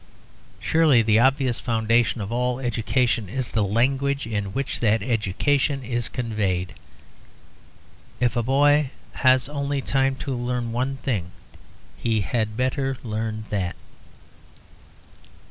Surely 0.59 1.03
the 1.03 1.19
obvious 1.19 1.59
foundation 1.59 2.21
of 2.21 2.31
all 2.31 2.59
education 2.59 3.29
is 3.29 3.51
the 3.51 3.63
language 3.63 4.25
in 4.25 4.45
which 4.45 4.79
that 4.79 5.03
education 5.03 5.83
is 5.83 6.09
conveyed; 6.09 6.73
if 8.19 8.35
a 8.35 8.41
boy 8.41 8.89
has 9.11 9.47
only 9.47 9.79
time 9.79 10.15
to 10.15 10.33
learn 10.35 10.71
one 10.71 10.97
thing, 11.03 11.29
he 11.97 12.21
had 12.21 12.57
better 12.57 12.97
learn 13.03 13.45
that. 13.51 13.75